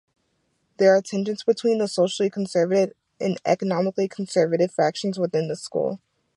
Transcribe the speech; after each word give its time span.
There 0.77 0.95
are 0.95 1.01
tensions 1.03 1.43
between 1.43 1.77
the 1.77 1.87
socially 1.87 2.31
conservative 2.31 2.95
and 3.19 3.39
economically 3.45 4.07
conservative 4.07 4.71
factions 4.71 5.19
within 5.19 5.47
the 5.47 5.55
school. 5.55 5.99